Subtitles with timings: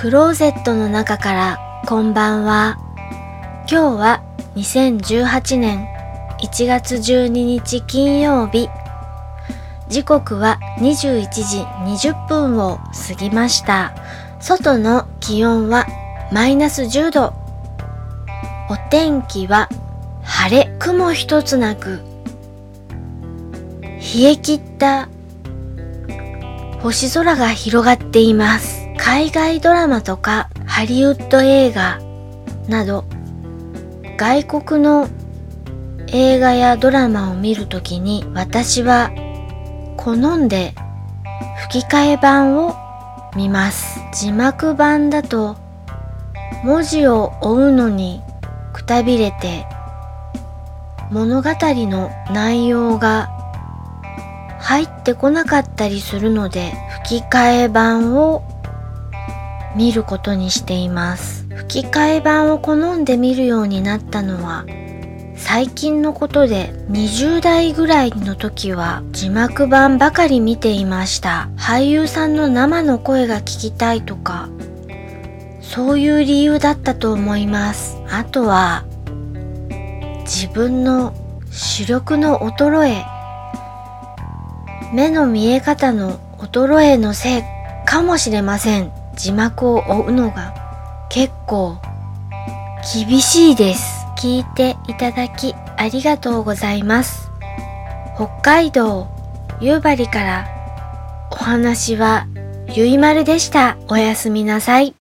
[0.00, 2.78] クローゼットの中からこんばんは。
[3.68, 4.22] 今日は
[4.54, 5.88] 2018年
[6.40, 8.68] 1月12日金曜日。
[9.88, 11.58] 時刻は21時
[12.12, 13.92] 20分を過ぎました。
[14.38, 15.84] 外の気温は
[16.30, 17.34] マイナス10度。
[18.70, 19.68] お天気は
[20.22, 22.04] 晴れ、雲一つなく、
[23.82, 25.08] 冷え切った
[26.82, 28.87] 星空が広がっています。
[29.10, 31.98] 海外ドラマとかハリウッド映画
[32.68, 33.06] など
[34.18, 35.08] 外国の
[36.08, 39.10] 映画やドラマを見るときに私は
[39.96, 40.74] 好んで
[41.70, 42.76] 吹き替え版を
[43.34, 43.98] 見ます。
[44.12, 45.56] 字幕版だと
[46.62, 48.20] 文字を追うのに
[48.74, 49.66] くたびれて
[51.10, 53.30] 物語の内容が
[54.60, 58.42] 入ってこなかったりするので吹き替え版を
[59.78, 61.46] 見ることにしています。
[61.54, 64.66] 吹き替え版を好んで見るようになったのは
[65.36, 71.48] 最近のことで20代ぐらいの時は字幕版ばかり見ていました。
[71.56, 74.48] 俳優さんの生の声が聞きたいとか
[75.60, 78.02] そういう理由だったと思います。
[78.10, 78.84] あとは
[80.22, 81.14] 自分の
[81.52, 83.04] 視力の衰え
[84.92, 87.42] 目の見え方の衰えのせい
[87.86, 88.90] かもしれません。
[89.18, 90.54] 字幕を追うのが
[91.10, 91.76] 結構
[92.94, 94.06] 厳しいです。
[94.16, 97.28] 聞いていただきありがとうございます。
[98.14, 99.08] 北海道
[99.60, 100.46] 夕張から
[101.30, 102.26] お話は
[102.72, 103.76] ゆいまるでした。
[103.88, 104.94] おやすみなさい。